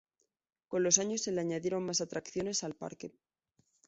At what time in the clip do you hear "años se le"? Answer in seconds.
0.97-1.41